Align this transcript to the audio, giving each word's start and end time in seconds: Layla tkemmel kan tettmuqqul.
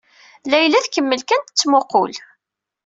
Layla 0.51 0.79
tkemmel 0.85 1.21
kan 1.23 1.41
tettmuqqul. 1.43 2.13